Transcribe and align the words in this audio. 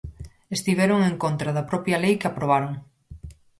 Estiveron 0.57 0.99
en 1.09 1.15
contra 1.23 1.55
da 1.57 1.67
propia 1.71 2.01
lei 2.03 2.15
que 2.19 2.29
aprobaron. 2.29 2.73